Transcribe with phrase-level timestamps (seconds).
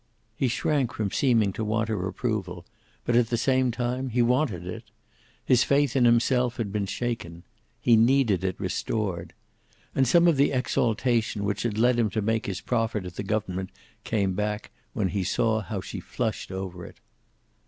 [0.35, 2.65] He shrank from seeming to want her approval,
[3.05, 4.85] but at the same time he wanted it.
[5.45, 7.43] His faith in himself had been shaken.
[7.79, 9.31] He needed it restored.
[9.93, 13.21] And some of the exaltation which had led him to make his proffer to the
[13.21, 13.69] government
[14.03, 16.99] came back when he saw how she flushed over it.